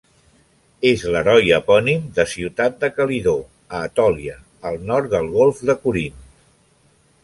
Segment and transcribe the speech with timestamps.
[0.91, 3.37] És l'heroi epònim de ciutat de Calidó,
[3.81, 4.37] a Etòlia,
[4.71, 6.23] al nord del golf de Corint.